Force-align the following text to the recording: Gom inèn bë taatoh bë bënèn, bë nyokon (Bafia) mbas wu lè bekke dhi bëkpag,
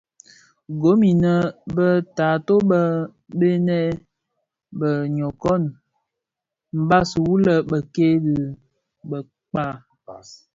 Gom 0.81 0.99
inèn 1.11 1.45
bë 1.75 1.87
taatoh 2.17 2.61
bë 2.69 2.81
bënèn, 3.39 3.95
bë 4.79 4.89
nyokon 5.15 5.63
(Bafia) 5.73 6.79
mbas 6.83 7.09
wu 7.23 7.33
lè 7.45 7.55
bekke 7.69 8.07
dhi 8.23 8.39
bëkpag, 9.09 9.75